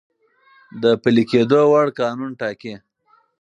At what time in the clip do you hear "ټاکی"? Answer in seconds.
2.39-2.73